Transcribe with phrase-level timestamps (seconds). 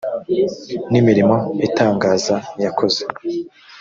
[0.91, 1.35] n imirimo
[1.67, 3.01] itangaza yakoze